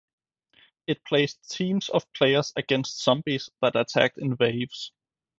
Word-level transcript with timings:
It 0.87 1.03
placed 1.05 1.51
teams 1.51 1.89
of 1.89 2.11
players 2.13 2.53
against 2.55 3.03
zombies 3.03 3.51
that 3.61 3.75
attacked 3.75 4.17
in 4.17 4.35
waves. 4.39 4.93